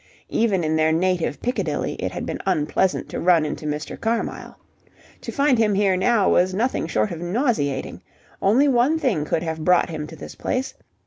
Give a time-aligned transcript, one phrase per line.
[0.29, 3.95] Even in their native Piccadilly it had been unpleasant to run into Mr.
[4.01, 4.57] Carmyle.
[5.21, 8.01] To find him here now was nothing short of nauseating.
[8.41, 10.73] Only one thing could have brought him to this place.